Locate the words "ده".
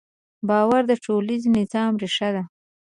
2.35-2.43